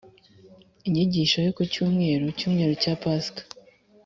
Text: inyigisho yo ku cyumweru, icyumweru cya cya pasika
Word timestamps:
inyigisho 0.87 1.37
yo 1.45 1.51
ku 1.57 1.63
cyumweru, 1.71 2.23
icyumweru 2.33 2.73
cya 2.73 2.79
cya 2.83 2.93
pasika 3.01 3.41